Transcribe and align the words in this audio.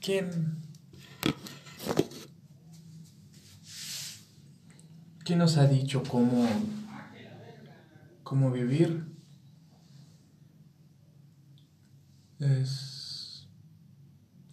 ¿quién, 0.00 0.62
quién 5.24 5.38
nos 5.38 5.56
ha 5.58 5.66
dicho 5.66 6.02
cómo, 6.02 6.48
cómo 8.22 8.50
vivir? 8.50 9.04
Es 12.38 13.46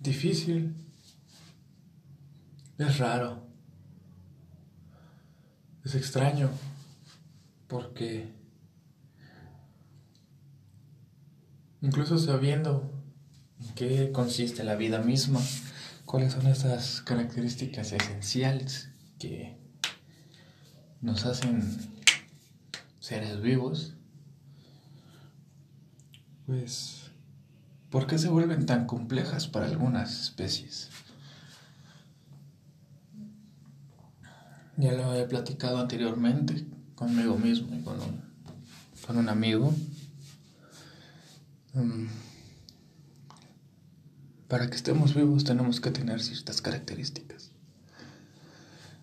difícil, 0.02 0.76
es 2.78 2.98
raro, 2.98 3.48
es 5.86 5.96
extraño, 5.96 6.50
porque 7.68 8.34
incluso 11.82 12.18
sabiendo 12.18 12.97
qué 13.76 14.12
consiste 14.12 14.64
la 14.64 14.76
vida 14.76 15.00
misma, 15.00 15.40
cuáles 16.06 16.34
son 16.34 16.48
esas 16.48 17.02
características 17.02 17.92
esenciales 17.92 18.90
que 19.20 19.58
nos 21.02 21.26
hacen 21.26 21.62
seres 23.00 23.42
vivos, 23.42 23.94
pues, 26.46 27.12
¿por 27.90 28.08
qué 28.08 28.18
se 28.18 28.30
vuelven 28.30 28.66
tan 28.66 28.86
complejas 28.86 29.48
para 29.48 29.66
algunas 29.66 30.22
especies? 30.22 30.90
Ya 34.78 34.94
lo 34.94 35.14
he 35.16 35.26
platicado 35.26 35.80
anteriormente 35.80 36.66
conmigo 36.96 37.38
mismo 37.38 37.76
y 37.76 37.82
con 37.82 38.00
un, 38.00 38.22
con 39.06 39.18
un 39.18 39.28
amigo. 39.28 39.74
Mm, 41.74 42.06
para 44.48 44.70
que 44.70 44.76
estemos 44.76 45.14
vivos 45.14 45.44
tenemos 45.44 45.82
que 45.82 45.92
tener 45.92 46.22
ciertas 46.22 46.62
características. 46.62 47.52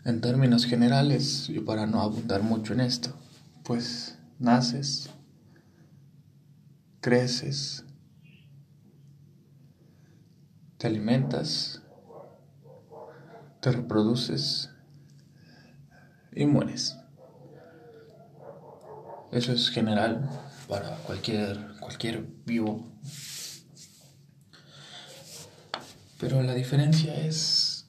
En 0.04 0.20
términos 0.20 0.66
generales, 0.66 1.48
y 1.48 1.60
para 1.60 1.86
no 1.86 2.00
abundar 2.00 2.42
mucho 2.42 2.72
en 2.72 2.80
esto, 2.80 3.14
pues 3.62 4.18
naces, 4.38 5.10
creces, 7.00 7.84
te 10.78 10.86
alimentas, 10.86 11.82
te 13.60 13.72
reproduces 13.72 14.70
y 16.32 16.44
mueres. 16.46 16.96
Eso 19.32 19.52
es 19.52 19.70
general 19.70 20.28
para 20.68 20.96
cualquier, 20.98 21.74
cualquier 21.80 22.26
vivo 22.44 22.86
Pero 26.24 26.42
la 26.42 26.54
diferencia 26.54 27.14
es 27.20 27.84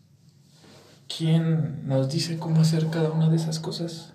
quién 1.08 1.88
nos 1.88 2.09
dice 2.09 2.38
cómo 2.38 2.59
hacer 2.59 2.89
cada 2.89 3.09
una 3.09 3.30
de 3.30 3.38
esas 3.38 3.59
cosas. 3.59 4.11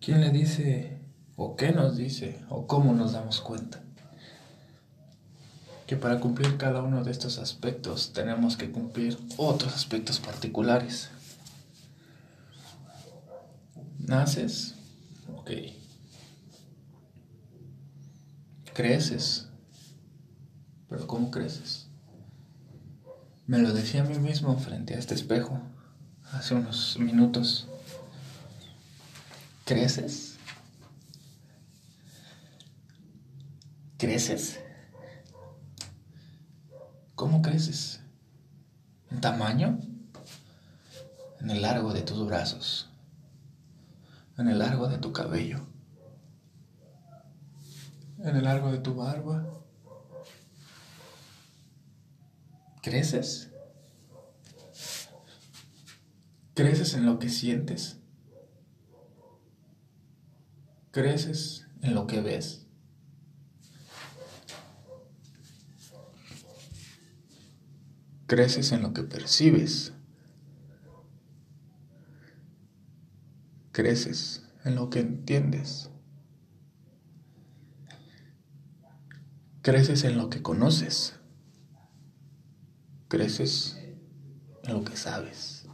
¿Quién 0.00 0.22
le 0.22 0.30
dice 0.30 1.02
o 1.36 1.54
qué 1.54 1.70
nos 1.72 1.98
dice 1.98 2.40
o 2.48 2.66
cómo 2.66 2.94
nos 2.94 3.12
damos 3.12 3.42
cuenta? 3.42 3.82
Que 5.86 5.98
para 5.98 6.18
cumplir 6.18 6.56
cada 6.56 6.80
uno 6.80 7.04
de 7.04 7.10
estos 7.10 7.36
aspectos 7.36 8.14
tenemos 8.14 8.56
que 8.56 8.72
cumplir 8.72 9.18
otros 9.36 9.74
aspectos 9.74 10.18
particulares. 10.18 11.10
Naces, 13.98 14.76
ok. 15.36 15.50
Creces, 18.72 19.51
pero 20.92 21.06
¿cómo 21.06 21.30
creces? 21.30 21.86
Me 23.46 23.56
lo 23.56 23.72
decía 23.72 24.02
a 24.02 24.04
mí 24.04 24.18
mismo 24.18 24.58
frente 24.58 24.94
a 24.94 24.98
este 24.98 25.14
espejo 25.14 25.58
hace 26.32 26.54
unos 26.54 26.98
minutos. 26.98 27.66
¿Creces? 29.64 30.36
¿Creces? 33.96 34.60
¿Cómo 37.14 37.40
creces? 37.40 38.00
¿En 39.10 39.22
tamaño? 39.22 39.80
En 41.40 41.48
el 41.48 41.62
largo 41.62 41.94
de 41.94 42.02
tus 42.02 42.26
brazos. 42.26 42.90
En 44.36 44.46
el 44.46 44.58
largo 44.58 44.88
de 44.88 44.98
tu 44.98 45.10
cabello. 45.10 45.60
En 48.18 48.36
el 48.36 48.44
largo 48.44 48.70
de 48.70 48.78
tu 48.78 48.94
barba 48.94 49.61
¿Creces? 52.82 53.48
¿Creces 56.54 56.94
en 56.94 57.06
lo 57.06 57.20
que 57.20 57.28
sientes? 57.28 58.00
¿Creces 60.90 61.68
en 61.80 61.94
lo 61.94 62.08
que 62.08 62.20
ves? 62.20 62.66
¿Creces 68.26 68.72
en 68.72 68.82
lo 68.82 68.92
que 68.92 69.04
percibes? 69.04 69.92
¿Creces 73.70 74.44
en 74.64 74.74
lo 74.74 74.90
que 74.90 75.00
entiendes? 75.00 75.88
¿Creces 79.62 80.02
en 80.02 80.18
lo 80.18 80.28
que 80.30 80.42
conoces? 80.42 81.21
Creces 83.12 83.76
en 84.64 84.72
lo 84.72 84.82
que 84.82 84.96
sabes. 84.96 85.66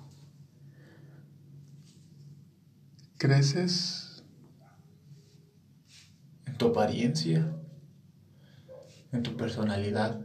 Creces 3.16 4.24
en 6.46 6.58
tu 6.58 6.66
apariencia, 6.66 7.48
en 9.12 9.22
tu 9.22 9.36
personalidad. 9.36 10.20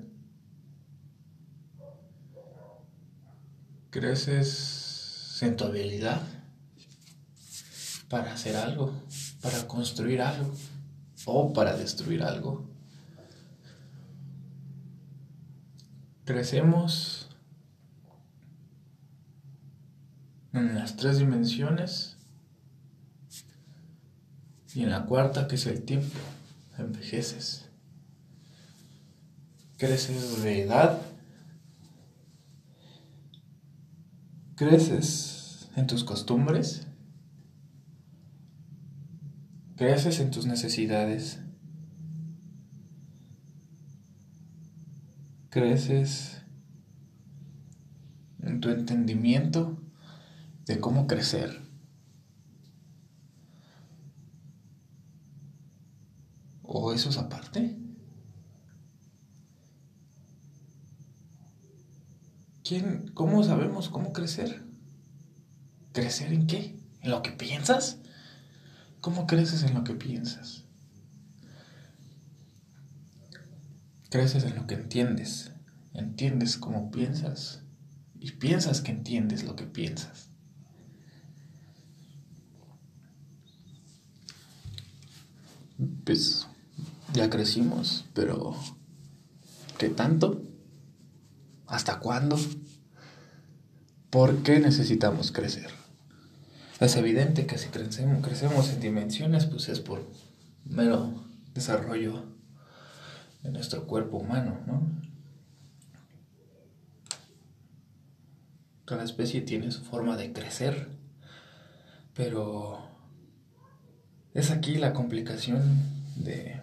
Creces 3.91 5.37
en 5.43 5.55
tu 5.55 5.65
habilidad 5.65 6.19
para 8.09 8.33
hacer 8.33 8.55
algo, 8.55 8.91
para 9.39 9.67
construir 9.67 10.19
algo 10.19 10.51
o 11.27 11.53
para 11.53 11.77
destruir 11.77 12.23
algo. 12.23 12.72
Crecemos 16.25 17.29
en 20.53 20.75
las 20.75 20.95
tres 20.95 21.17
dimensiones 21.19 22.17
y 24.73 24.83
en 24.83 24.89
la 24.89 25.05
cuarta 25.05 25.47
que 25.47 25.55
es 25.55 25.65
el 25.65 25.83
tiempo, 25.83 26.17
envejeces. 26.77 27.69
Creces 29.77 30.41
de 30.41 30.61
edad, 30.61 31.01
creces 34.55 35.69
en 35.75 35.87
tus 35.87 36.03
costumbres, 36.03 36.87
creces 39.75 40.19
en 40.19 40.31
tus 40.31 40.45
necesidades. 40.45 41.42
Creces 45.53 46.41
en 48.41 48.59
tu 48.59 48.69
entendimiento 48.69 49.77
de 50.65 50.79
cómo 50.79 51.05
crecer. 51.05 51.61
¿O 56.63 56.91
eso 56.91 57.09
es 57.09 57.19
aparte? 57.19 57.77
¿Quién, 62.63 63.11
¿Cómo 63.13 63.43
sabemos 63.43 63.89
cómo 63.89 64.11
crecer? 64.11 64.65
¿Crecer 65.91 66.33
en 66.33 66.47
qué? 66.47 66.79
¿En 67.01 67.11
lo 67.11 67.21
que 67.21 67.29
piensas? 67.29 67.99
¿Cómo 69.01 69.27
creces 69.27 69.61
en 69.61 69.75
lo 69.75 69.83
que 69.83 69.93
piensas? 69.93 70.62
Creces 74.13 74.43
en 74.43 74.55
lo 74.55 74.67
que 74.67 74.75
entiendes, 74.75 75.53
entiendes 75.95 76.57
cómo 76.57 76.91
piensas 76.91 77.63
y 78.19 78.33
piensas 78.33 78.81
que 78.81 78.91
entiendes 78.91 79.43
lo 79.43 79.55
que 79.55 79.63
piensas. 79.63 80.29
Pues 86.05 86.45
ya 87.15 87.31
crecimos, 87.31 88.05
pero 88.13 88.55
¿qué 89.79 89.89
tanto? 89.89 90.43
¿Hasta 91.65 91.97
cuándo? 91.97 92.37
¿Por 94.11 94.43
qué 94.43 94.59
necesitamos 94.59 95.31
crecer? 95.31 95.71
Es 96.79 96.95
evidente 96.97 97.47
que 97.47 97.57
si 97.57 97.69
crecemos, 97.69 98.23
crecemos 98.23 98.69
en 98.69 98.79
dimensiones, 98.79 99.47
pues 99.47 99.69
es 99.69 99.79
por 99.79 100.07
mero 100.65 101.25
desarrollo 101.55 102.32
de 103.43 103.51
nuestro 103.51 103.85
cuerpo 103.85 104.17
humano, 104.17 104.57
¿no? 104.65 104.81
Cada 108.85 109.03
especie 109.03 109.41
tiene 109.41 109.71
su 109.71 109.83
forma 109.83 110.17
de 110.17 110.33
crecer, 110.33 110.89
pero 112.15 112.79
es 114.33 114.51
aquí 114.51 114.75
la 114.75 114.93
complicación 114.93 115.61
de, 116.15 116.61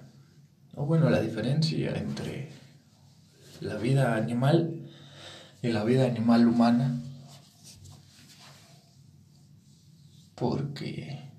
o 0.75 0.85
bueno, 0.87 1.09
la 1.11 1.21
diferencia 1.21 1.97
entre 1.97 2.51
la 3.61 3.77
vida 3.77 4.17
animal 4.17 4.89
y 5.63 5.69
la 5.69 5.85
vida 5.85 6.07
animal 6.07 6.47
humana, 6.47 7.01
porque 10.35 11.30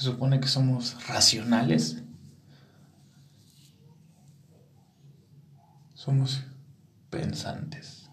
se 0.00 0.06
supone 0.06 0.40
que 0.40 0.48
somos 0.48 0.96
racionales. 1.08 1.98
Somos 5.92 6.40
pensantes. 7.10 8.08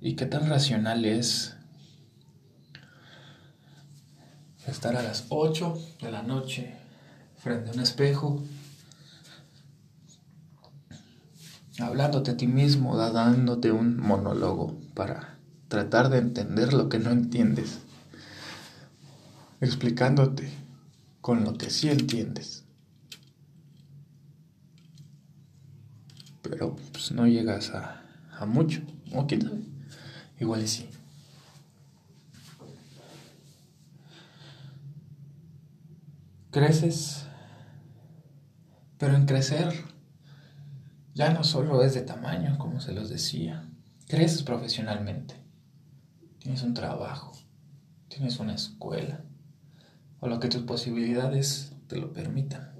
¿Y 0.00 0.16
qué 0.16 0.26
tan 0.26 0.48
racional 0.48 1.04
es 1.04 1.54
estar 4.66 4.96
a 4.96 5.04
las 5.04 5.26
8 5.28 5.78
de 6.00 6.10
la 6.10 6.24
noche 6.24 6.74
frente 7.36 7.70
a 7.70 7.74
un 7.74 7.80
espejo, 7.80 8.42
hablándote 11.78 12.32
a 12.32 12.36
ti 12.36 12.48
mismo, 12.48 12.96
dándote 12.96 13.70
un 13.70 13.98
monólogo 13.98 14.76
para 14.94 15.38
tratar 15.68 16.08
de 16.08 16.18
entender 16.18 16.72
lo 16.72 16.88
que 16.88 16.98
no 16.98 17.10
entiendes, 17.10 17.78
explicándote 19.62 20.50
con 21.20 21.44
lo 21.44 21.56
que 21.56 21.70
sí 21.70 21.88
entiendes. 21.88 22.64
Pero 26.42 26.76
pues 26.90 27.12
no 27.12 27.28
llegas 27.28 27.70
a, 27.70 28.02
a 28.32 28.44
mucho, 28.44 28.82
o 29.14 29.26
quién 29.26 29.42
sabe, 29.42 29.62
igual 30.40 30.62
y 30.62 30.66
sí. 30.66 30.88
Creces, 36.50 37.24
pero 38.98 39.14
en 39.14 39.26
crecer 39.26 39.72
ya 41.14 41.32
no 41.32 41.44
solo 41.44 41.84
es 41.84 41.94
de 41.94 42.02
tamaño, 42.02 42.58
como 42.58 42.80
se 42.80 42.92
los 42.92 43.08
decía, 43.08 43.70
creces 44.08 44.42
profesionalmente, 44.42 45.36
tienes 46.40 46.62
un 46.64 46.74
trabajo, 46.74 47.32
tienes 48.08 48.40
una 48.40 48.54
escuela, 48.54 49.24
o 50.22 50.28
lo 50.28 50.38
que 50.38 50.48
tus 50.48 50.62
posibilidades 50.62 51.72
te 51.88 51.96
lo 51.96 52.12
permitan. 52.12 52.72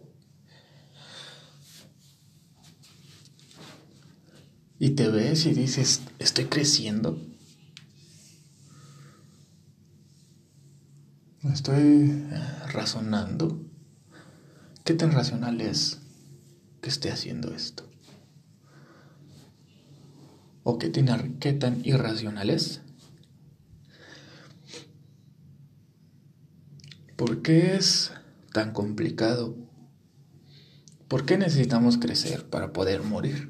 Y 4.78 4.90
te 4.90 5.08
ves 5.08 5.46
y 5.46 5.52
dices, 5.52 6.02
estoy 6.20 6.44
creciendo. 6.44 7.20
Estoy 11.52 12.24
razonando. 12.68 13.60
¿Qué 14.84 14.94
tan 14.94 15.10
racional 15.10 15.60
es 15.60 15.98
que 16.80 16.90
esté 16.90 17.10
haciendo 17.10 17.52
esto? 17.52 17.90
¿O 20.62 20.78
qué 20.78 20.90
tan, 20.90 21.40
tan 21.40 21.84
irracional 21.84 22.50
es? 22.50 22.82
¿Por 27.24 27.40
qué 27.40 27.76
es 27.76 28.10
tan 28.52 28.72
complicado? 28.72 29.54
¿Por 31.06 31.24
qué 31.24 31.38
necesitamos 31.38 31.96
crecer 31.96 32.50
para 32.50 32.72
poder 32.72 33.04
morir? 33.04 33.48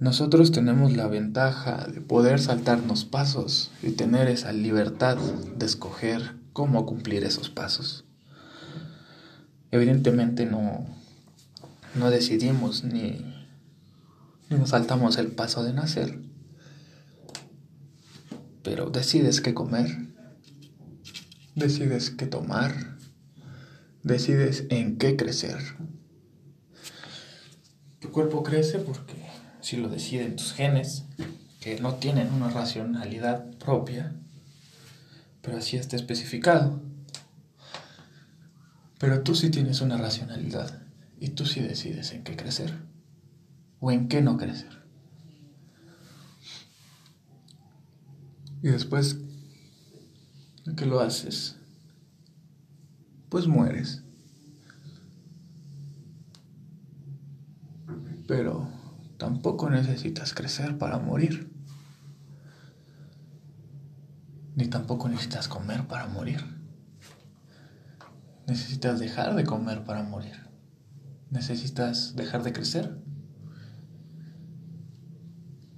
Nosotros 0.00 0.50
tenemos 0.50 0.92
la 0.96 1.06
ventaja 1.06 1.86
de 1.86 2.00
poder 2.00 2.40
saltarnos 2.40 3.04
pasos 3.04 3.70
y 3.80 3.92
tener 3.92 4.26
esa 4.26 4.50
libertad 4.50 5.18
de 5.56 5.66
escoger 5.66 6.34
cómo 6.52 6.84
cumplir 6.84 7.22
esos 7.22 7.48
pasos. 7.48 8.04
Evidentemente 9.70 10.46
no, 10.46 10.84
no 11.94 12.10
decidimos 12.10 12.82
ni, 12.82 13.24
ni 14.48 14.58
nos 14.58 14.70
saltamos 14.70 15.16
el 15.16 15.28
paso 15.28 15.62
de 15.62 15.74
nacer, 15.74 16.18
pero 18.64 18.90
decides 18.90 19.40
qué 19.40 19.54
comer, 19.54 20.09
decides 21.60 22.10
qué 22.10 22.26
tomar, 22.26 22.96
decides 24.02 24.64
en 24.70 24.98
qué 24.98 25.16
crecer. 25.16 25.58
Tu 28.00 28.10
cuerpo 28.10 28.42
crece 28.42 28.78
porque 28.78 29.14
si 29.60 29.76
lo 29.76 29.88
deciden 29.88 30.36
tus 30.36 30.52
genes, 30.54 31.04
que 31.60 31.78
no 31.78 31.94
tienen 31.94 32.32
una 32.32 32.48
racionalidad 32.48 33.54
propia, 33.58 34.14
pero 35.42 35.58
así 35.58 35.76
está 35.76 35.96
especificado. 35.96 36.82
Pero 38.98 39.22
tú 39.22 39.34
sí 39.34 39.50
tienes 39.50 39.80
una 39.82 39.98
racionalidad 39.98 40.82
y 41.20 41.30
tú 41.30 41.46
sí 41.46 41.60
decides 41.60 42.12
en 42.12 42.24
qué 42.24 42.36
crecer 42.36 42.74
o 43.78 43.90
en 43.92 44.08
qué 44.08 44.22
no 44.22 44.36
crecer. 44.38 44.80
Y 48.62 48.68
después 48.68 49.16
de 49.16 49.29
que 50.76 50.86
lo 50.86 51.00
haces, 51.00 51.56
pues 53.28 53.46
mueres. 53.46 54.02
Pero 58.26 58.80
Tampoco 59.20 59.68
necesitas 59.68 60.32
crecer 60.32 60.78
para 60.78 60.98
morir. 60.98 61.52
Ni 64.56 64.66
tampoco 64.66 65.10
necesitas 65.10 65.46
comer 65.46 65.86
para 65.86 66.06
morir. 66.06 66.42
Necesitas 68.46 68.98
dejar 68.98 69.34
de 69.34 69.44
comer 69.44 69.84
para 69.84 70.04
morir. 70.04 70.36
Necesitas 71.28 72.16
dejar 72.16 72.42
de 72.42 72.54
crecer. 72.54 72.96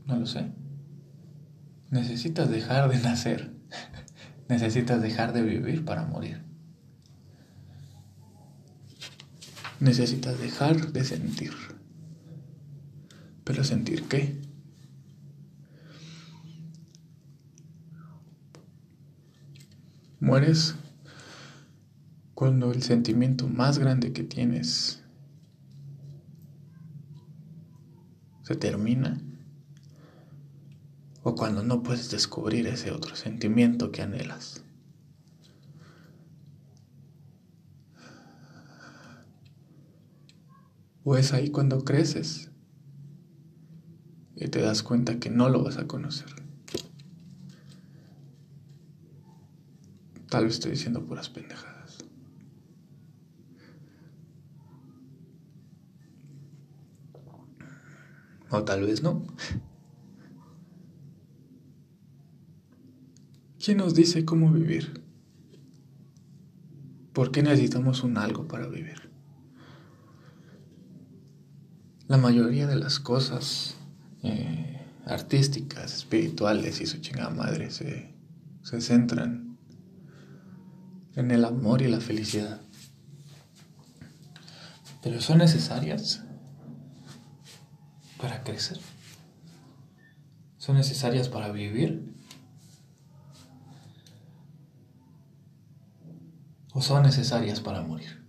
No 0.06 0.16
lo 0.20 0.26
sé. 0.26 0.52
Necesitas 1.90 2.48
dejar 2.48 2.88
de 2.88 3.00
nacer. 3.00 3.56
Necesitas 4.48 5.00
dejar 5.00 5.32
de 5.32 5.42
vivir 5.42 5.84
para 5.84 6.04
morir. 6.04 6.42
Necesitas 9.80 10.38
dejar 10.38 10.92
de 10.92 11.04
sentir. 11.04 11.52
Pero 13.44 13.64
sentir 13.64 14.04
qué? 14.04 14.40
Mueres 20.20 20.76
cuando 22.34 22.72
el 22.72 22.82
sentimiento 22.82 23.48
más 23.48 23.78
grande 23.78 24.12
que 24.12 24.22
tienes 24.22 25.02
se 28.42 28.54
termina 28.54 29.20
o 31.22 31.34
cuando 31.34 31.62
no 31.62 31.82
puedes 31.82 32.10
descubrir 32.10 32.66
ese 32.66 32.90
otro 32.90 33.14
sentimiento 33.14 33.92
que 33.92 34.02
anhelas. 34.02 34.62
O 41.04 41.16
es 41.16 41.32
ahí 41.32 41.50
cuando 41.50 41.84
creces 41.84 42.50
y 44.36 44.48
te 44.48 44.60
das 44.60 44.82
cuenta 44.82 45.18
que 45.18 45.30
no 45.30 45.48
lo 45.48 45.62
vas 45.62 45.76
a 45.78 45.86
conocer. 45.86 46.28
Tal 50.28 50.44
vez 50.44 50.54
estoy 50.54 50.72
diciendo 50.72 51.04
puras 51.04 51.28
pendejadas. 51.28 51.98
O 58.50 58.64
tal 58.64 58.82
vez 58.82 59.02
no. 59.02 59.22
¿Quién 63.64 63.78
nos 63.78 63.94
dice 63.94 64.24
cómo 64.24 64.50
vivir? 64.50 65.04
¿Por 67.12 67.30
qué 67.30 67.44
necesitamos 67.44 68.02
un 68.02 68.18
algo 68.18 68.48
para 68.48 68.66
vivir? 68.66 69.08
La 72.08 72.16
mayoría 72.16 72.66
de 72.66 72.74
las 72.74 72.98
cosas 72.98 73.76
eh, 74.24 74.80
artísticas, 75.06 75.94
espirituales 75.94 76.80
y 76.80 76.86
su 76.86 76.98
chingada 76.98 77.30
madre 77.30 77.70
se, 77.70 78.12
se 78.62 78.80
centran 78.80 79.56
en 81.14 81.30
el 81.30 81.44
amor 81.44 81.82
y 81.82 81.88
la 81.88 82.00
felicidad. 82.00 82.60
Pero 85.04 85.20
son 85.20 85.38
necesarias 85.38 86.24
para 88.20 88.42
crecer. 88.42 88.80
Son 90.58 90.76
necesarias 90.76 91.28
para 91.28 91.52
vivir. 91.52 92.11
Son 96.82 97.04
necesarias 97.04 97.60
para 97.60 97.82
morir. 97.82 98.26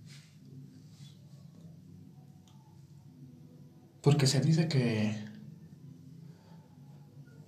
Porque 4.04 4.28
se 4.28 4.42
dice 4.42 4.68
que 4.68 5.18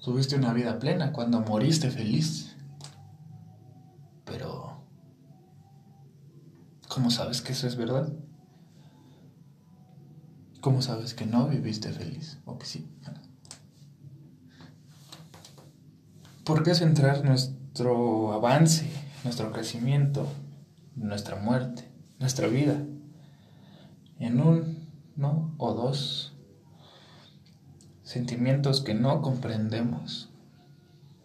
tuviste 0.03 0.35
una 0.35 0.51
vida 0.51 0.79
plena 0.79 1.13
cuando 1.13 1.41
moriste 1.41 1.91
feliz. 1.91 2.55
Pero, 4.25 4.83
¿cómo 6.87 7.11
sabes 7.11 7.43
que 7.43 7.51
eso 7.51 7.67
es 7.67 7.75
verdad? 7.75 8.11
¿Cómo 10.59 10.81
sabes 10.81 11.13
que 11.13 11.27
no 11.27 11.47
viviste 11.47 11.91
feliz? 11.91 12.39
O 12.45 12.57
que 12.57 12.65
sí. 12.65 12.89
¿Por 16.43 16.63
qué 16.63 16.73
centrar 16.73 17.23
nuestro 17.23 18.33
avance, 18.33 18.89
nuestro 19.23 19.51
crecimiento, 19.51 20.27
nuestra 20.95 21.35
muerte, 21.35 21.89
nuestra 22.19 22.47
vida 22.47 22.81
en 24.19 24.39
un, 24.39 24.89
¿no? 25.15 25.53
O 25.57 25.73
dos 25.73 26.33
sentimientos 28.03 28.81
que 28.81 28.93
no 28.93 29.21
comprendemos, 29.21 30.29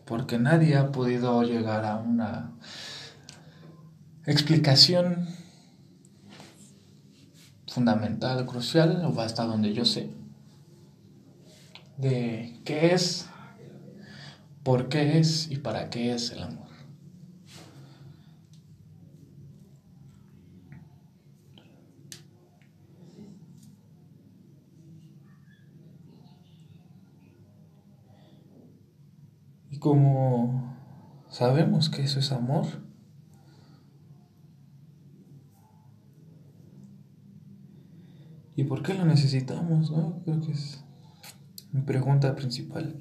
porque 0.06 0.38
nadie 0.38 0.76
ha 0.76 0.90
podido 0.92 1.42
llegar 1.42 1.84
a 1.84 1.96
una 1.96 2.52
explicación 4.26 5.28
fundamental, 7.68 8.44
crucial, 8.46 9.04
o 9.04 9.20
hasta 9.20 9.44
donde 9.44 9.72
yo 9.72 9.84
sé, 9.84 10.10
de 11.96 12.60
qué 12.64 12.94
es, 12.94 13.28
por 14.64 14.88
qué 14.88 15.18
es 15.18 15.50
y 15.50 15.56
para 15.56 15.90
qué 15.90 16.14
es 16.14 16.32
el 16.32 16.42
amor. 16.42 16.69
Como 29.80 30.76
sabemos 31.30 31.88
que 31.88 32.02
eso 32.02 32.20
es 32.20 32.32
amor, 32.32 32.66
¿y 38.54 38.64
por 38.64 38.82
qué 38.82 38.94
lo 38.94 39.06
necesitamos? 39.06 39.90
Creo 40.25 40.40
que 40.42 40.52
es 40.52 40.84
mi 41.72 41.80
pregunta 41.80 42.37
principal. 42.37 42.94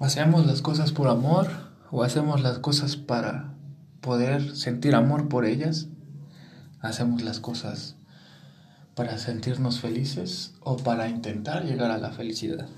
¿Hacemos 0.00 0.44
las 0.44 0.60
cosas 0.60 0.92
por 0.92 1.08
amor 1.08 1.48
o 1.90 2.02
hacemos 2.02 2.42
las 2.42 2.58
cosas 2.58 2.96
para 2.96 3.54
poder 4.00 4.56
sentir 4.56 4.94
amor 4.94 5.28
por 5.28 5.46
ellas? 5.46 5.88
¿Hacemos 6.80 7.22
las 7.22 7.38
cosas 7.38 7.96
para 8.96 9.18
sentirnos 9.18 9.80
felices 9.80 10.54
o 10.60 10.76
para 10.76 11.08
intentar 11.08 11.64
llegar 11.64 11.92
a 11.92 11.98
la 11.98 12.10
felicidad? 12.10 12.68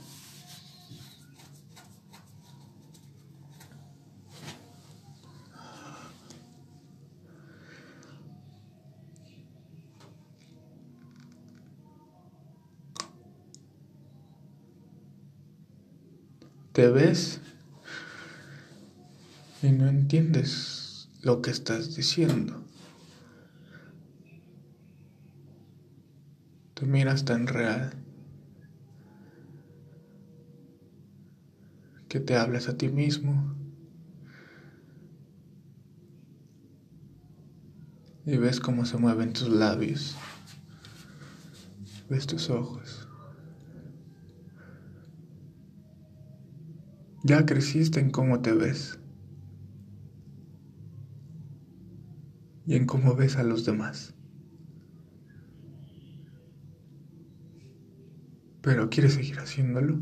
Te 16.78 16.88
ves 16.88 17.40
y 19.64 19.72
no 19.72 19.88
entiendes 19.88 21.08
lo 21.22 21.42
que 21.42 21.50
estás 21.50 21.96
diciendo. 21.96 22.62
Te 26.74 26.86
miras 26.86 27.24
tan 27.24 27.48
real 27.48 27.94
que 32.08 32.20
te 32.20 32.36
hablas 32.36 32.68
a 32.68 32.76
ti 32.76 32.86
mismo 32.86 33.56
y 38.24 38.36
ves 38.36 38.60
cómo 38.60 38.86
se 38.86 38.98
mueven 38.98 39.32
tus 39.32 39.48
labios, 39.48 40.14
ves 42.08 42.28
tus 42.28 42.48
ojos. 42.50 43.07
Ya 47.28 47.44
creciste 47.44 48.00
en 48.00 48.08
cómo 48.08 48.40
te 48.40 48.52
ves 48.52 48.98
y 52.64 52.74
en 52.74 52.86
cómo 52.86 53.14
ves 53.16 53.36
a 53.36 53.42
los 53.42 53.66
demás. 53.66 54.14
Pero 58.62 58.88
quieres 58.88 59.12
seguir 59.12 59.38
haciéndolo. 59.40 60.00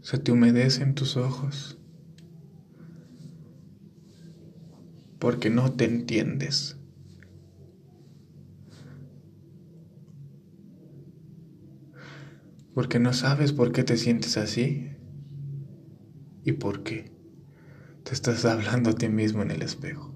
Se 0.00 0.16
te 0.16 0.32
humedecen 0.32 0.94
tus 0.94 1.18
ojos 1.18 1.78
porque 5.18 5.50
no 5.50 5.70
te 5.70 5.84
entiendes. 5.84 6.77
Porque 12.78 13.00
no 13.00 13.12
sabes 13.12 13.52
por 13.52 13.72
qué 13.72 13.82
te 13.82 13.96
sientes 13.96 14.36
así 14.36 14.92
y 16.44 16.52
por 16.52 16.84
qué 16.84 17.10
te 18.04 18.14
estás 18.14 18.44
hablando 18.44 18.90
a 18.90 18.92
ti 18.92 19.08
mismo 19.08 19.42
en 19.42 19.50
el 19.50 19.62
espejo. 19.62 20.14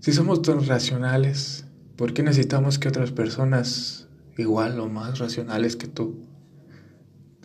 Si 0.00 0.12
somos 0.12 0.42
tan 0.42 0.66
racionales, 0.66 1.64
¿por 1.96 2.12
qué 2.12 2.22
necesitamos 2.22 2.78
que 2.78 2.88
otras 2.88 3.10
personas 3.10 4.10
igual 4.36 4.78
o 4.80 4.90
más 4.90 5.18
racionales 5.18 5.76
que 5.76 5.86
tú 5.86 6.26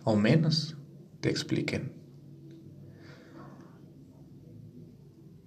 o 0.04 0.18
menos 0.18 0.76
te 1.22 1.30
expliquen? 1.30 1.94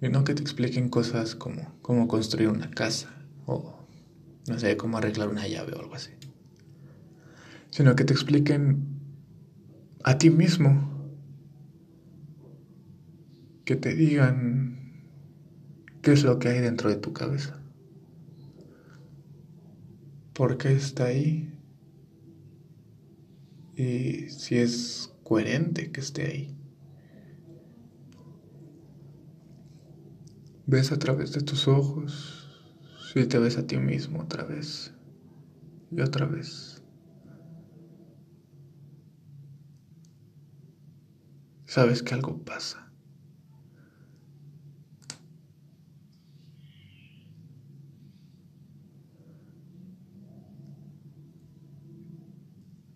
Y 0.01 0.09
no 0.09 0.23
que 0.23 0.33
te 0.33 0.41
expliquen 0.41 0.89
cosas 0.89 1.35
como 1.35 1.77
cómo 1.83 2.07
construir 2.07 2.49
una 2.49 2.71
casa 2.71 3.27
o 3.45 3.85
no 4.47 4.57
sé, 4.57 4.75
cómo 4.75 4.97
arreglar 4.97 5.29
una 5.29 5.47
llave 5.47 5.73
o 5.73 5.81
algo 5.81 5.93
así 5.93 6.13
sino 7.69 7.95
que 7.95 8.03
te 8.03 8.13
expliquen 8.13 8.85
a 10.03 10.17
ti 10.17 10.29
mismo, 10.29 10.89
que 13.65 13.75
te 13.75 13.93
digan 13.93 15.03
qué 16.01 16.13
es 16.13 16.23
lo 16.23 16.39
que 16.39 16.49
hay 16.49 16.59
dentro 16.59 16.89
de 16.89 16.95
tu 16.95 17.13
cabeza, 17.13 17.61
por 20.33 20.57
qué 20.57 20.71
está 20.71 21.05
ahí. 21.05 21.53
Y 23.75 24.29
si 24.29 24.55
es 24.57 25.13
coherente 25.23 25.91
que 25.91 26.01
esté 26.01 26.25
ahí. 26.25 26.55
Ves 30.65 30.91
a 30.91 30.99
través 30.99 31.31
de 31.31 31.41
tus 31.41 31.67
ojos, 31.67 32.47
si 33.13 33.25
te 33.25 33.39
ves 33.39 33.57
a 33.57 33.65
ti 33.65 33.77
mismo 33.77 34.19
otra 34.21 34.43
vez. 34.43 34.93
Y 35.91 36.01
otra 36.01 36.25
vez. 36.25 36.68
Sabes 41.69 42.01
que 42.01 42.15
algo 42.15 42.43
pasa. 42.43 42.91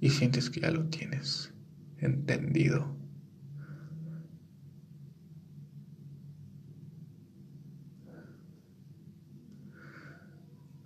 Y 0.01 0.09
sientes 0.09 0.49
que 0.49 0.61
ya 0.61 0.71
lo 0.71 0.89
tienes 0.89 1.53
entendido. 1.99 2.97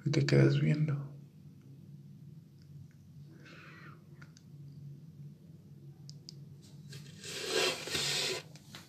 Y 0.06 0.12
te 0.12 0.26
quedas 0.26 0.60
viendo. 0.60 1.17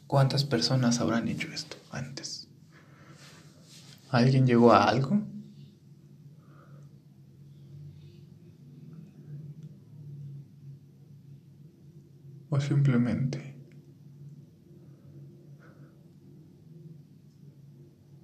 ¿Cuántas 0.09 0.43
personas 0.43 1.01
habrán 1.01 1.29
hecho 1.29 1.49
esto 1.53 1.77
antes? 1.93 2.49
¿Alguien 4.09 4.47
llegó 4.47 4.73
a 4.73 4.89
algo? 4.89 5.21
¿O 12.49 12.59
simplemente 12.59 13.55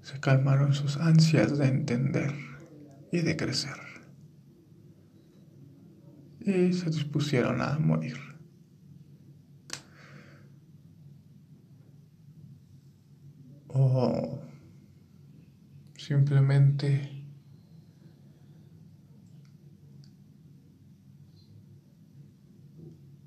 se 0.00 0.18
calmaron 0.20 0.72
sus 0.72 0.96
ansias 0.96 1.58
de 1.58 1.66
entender 1.66 2.32
y 3.12 3.18
de 3.18 3.36
crecer? 3.36 3.76
Y 6.40 6.72
se 6.72 6.88
dispusieron 6.88 7.60
a 7.60 7.78
morir. 7.78 8.33
O 13.74 14.38
simplemente 15.96 17.24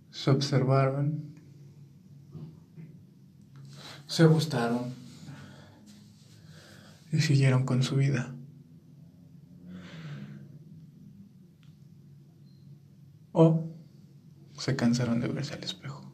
se 0.10 0.32
observaron, 0.32 1.36
se 4.08 4.26
gustaron 4.26 4.94
y 7.12 7.20
siguieron 7.20 7.66
con 7.66 7.84
su 7.84 7.98
vida. 7.98 8.34
O 13.34 13.68
se 14.58 14.76
cansaron 14.78 15.20
de 15.20 15.28
verse 15.28 15.54
al 15.54 15.64
espejo. 15.64 16.07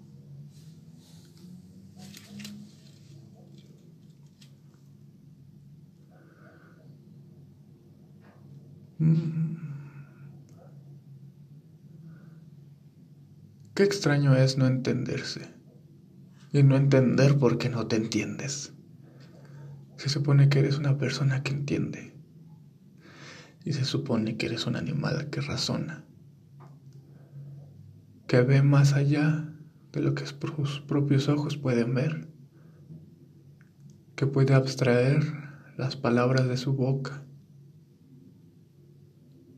Qué 13.74 13.84
extraño 13.84 14.36
es 14.36 14.58
no 14.58 14.68
entenderse 14.68 15.54
y 16.52 16.62
no 16.64 16.76
entender 16.76 17.38
por 17.40 17.58
qué 17.58 17.70
no 17.70 17.88
te 17.88 17.96
entiendes. 17.96 18.74
Se 19.98 20.10
supone 20.10 20.50
que 20.50 20.60
eres 20.60 20.78
una 20.78 20.98
persona 20.98 21.42
que 21.42 21.54
entiende 21.54 22.14
y 23.66 23.74
se 23.74 23.86
supone 23.86 24.38
que 24.38 24.46
eres 24.46 24.68
un 24.68 24.76
animal 24.76 25.30
que 25.30 25.42
razona 25.42 26.06
que 28.34 28.42
ve 28.42 28.64
más 28.64 28.94
allá 28.94 29.54
de 29.92 30.02
lo 30.02 30.16
que 30.16 30.26
sus 30.26 30.82
propios 30.88 31.30
ojos 31.30 31.56
pueden 31.56 31.94
ver, 31.94 32.28
que 34.16 34.26
puede 34.26 34.56
abstraer 34.56 35.24
las 35.78 35.96
palabras 35.96 36.48
de 36.48 36.58
su 36.58 36.74
boca 36.74 37.23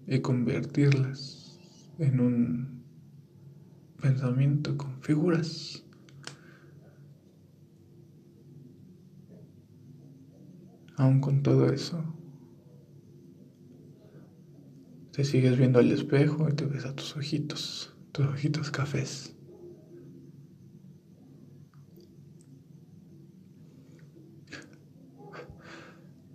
y 0.08 0.20
convertirlas 0.20 1.60
en 2.00 2.20
un 2.20 2.84
pensamiento 4.02 4.78
con 4.78 5.02
figuras. 5.02 5.84
Aún 10.98 11.20
con 11.20 11.44
todo 11.44 11.68
eso, 11.72 12.04
te 15.12 15.24
sigues 15.24 15.58
viendo 15.58 15.80
al 15.80 15.92
espejo 15.92 16.48
y 16.50 16.54
te 16.54 16.66
ves 16.66 16.86
a 16.86 16.96
tus 16.96 17.16
ojitos 17.18 17.96
tus 18.16 18.28
ojitos 18.28 18.72
cafés. 18.72 19.36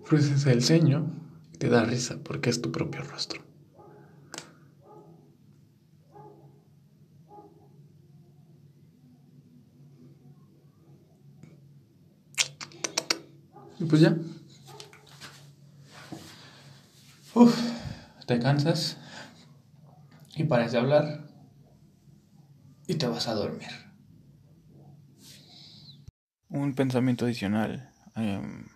Fruces 0.05 0.45
el 0.45 0.63
ceño 0.63 1.11
y 1.55 1.57
te 1.57 1.71
da 1.71 1.85
risa 1.85 2.19
porque 2.23 2.51
es 2.51 2.61
tu 2.61 2.71
propio 2.71 3.01
rostro. 3.03 3.50
Pues 13.91 14.03
ya. 14.03 14.17
Uf, 17.35 17.59
te 18.27 18.39
cansas 18.39 18.97
y 20.37 20.45
paras 20.45 20.71
de 20.71 20.79
hablar 20.79 21.29
y 22.87 22.95
te 22.95 23.09
vas 23.09 23.27
a 23.27 23.35
dormir. 23.35 23.69
Un 26.49 26.75
pensamiento 26.75 27.25
adicional 27.25 27.93
em, 28.15 28.67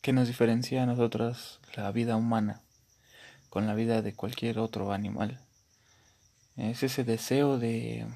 que 0.00 0.12
nos 0.12 0.26
diferencia 0.26 0.82
a 0.82 0.86
nosotros 0.86 1.60
la 1.76 1.92
vida 1.92 2.16
humana 2.16 2.62
con 3.48 3.66
la 3.66 3.74
vida 3.74 4.02
de 4.02 4.14
cualquier 4.14 4.58
otro 4.58 4.92
animal. 4.92 5.40
Es 6.56 6.82
ese 6.82 7.04
deseo 7.04 7.58
de, 7.58 8.06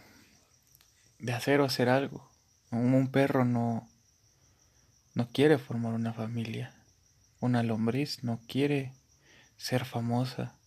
de 1.18 1.32
hacer 1.32 1.60
o 1.60 1.64
hacer 1.64 1.88
algo. 1.88 2.28
Un 2.72 3.08
perro 3.12 3.44
no, 3.44 3.88
no 5.16 5.26
quiere 5.28 5.56
formar 5.56 5.94
una 5.94 6.12
familia. 6.12 6.74
Una 7.40 7.62
lombriz 7.62 8.22
no 8.22 8.38
quiere 8.46 8.92
ser 9.56 9.86
famosa. 9.86 10.58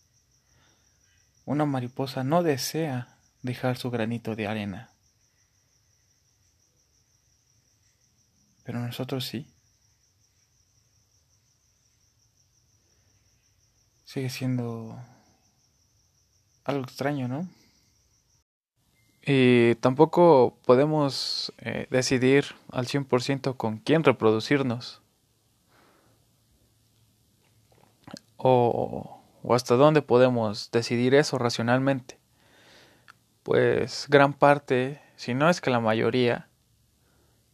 Una 1.44 1.66
mariposa 1.66 2.24
no 2.24 2.42
desea 2.42 3.16
dejar 3.42 3.76
su 3.76 3.92
granito 3.92 4.34
de 4.34 4.48
arena. 4.48 4.90
Pero 8.64 8.80
nosotros 8.80 9.24
sí. 9.24 9.46
Sigue 14.04 14.30
siendo 14.30 15.00
algo 16.64 16.82
extraño, 16.82 17.28
¿no? 17.28 17.48
Y 19.24 19.74
tampoco 19.76 20.56
podemos 20.64 21.52
eh, 21.58 21.86
decidir 21.90 22.46
al 22.70 22.86
100% 22.86 23.56
con 23.56 23.78
quién 23.78 24.04
reproducirnos. 24.04 25.02
O, 28.36 29.20
o 29.42 29.54
hasta 29.54 29.76
dónde 29.76 30.02
podemos 30.02 30.70
decidir 30.70 31.14
eso 31.14 31.38
racionalmente 31.38 32.20
pues 33.42 34.06
gran 34.08 34.32
parte, 34.32 35.00
si 35.16 35.34
no 35.34 35.48
es 35.48 35.60
que 35.60 35.70
la 35.70 35.80
mayoría, 35.80 36.48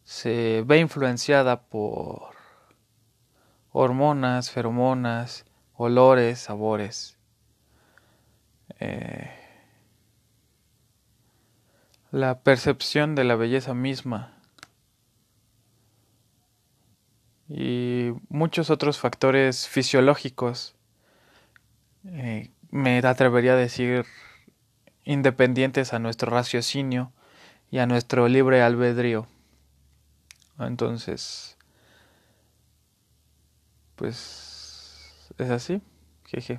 se 0.05 0.63
ve 0.67 0.79
influenciada 0.79 1.63
por 1.63 2.35
hormonas, 3.73 4.51
feromonas, 4.51 5.45
olores, 5.75 6.41
sabores. 6.41 7.19
Eh, 8.79 9.31
la 12.11 12.41
percepción 12.41 13.15
de 13.15 13.25
la 13.25 13.37
belleza 13.37 13.75
misma 13.75 14.37
y 17.49 18.13
muchos 18.29 18.71
otros 18.71 18.99
factores 18.99 19.69
fisiológicos, 19.69 20.75
eh, 22.05 22.51
me 22.71 22.99
atrevería 22.99 23.53
a 23.53 23.57
decir 23.57 24.05
independientes 25.05 25.93
a 25.93 25.99
nuestro 25.99 26.31
raciocinio 26.31 27.13
y 27.71 27.79
a 27.79 27.87
nuestro 27.87 28.29
libre 28.29 28.63
albedrío. 28.63 29.27
Entonces, 30.59 31.57
pues 33.95 35.33
es 35.39 35.51
así. 35.51 35.81
Jeje. 36.27 36.59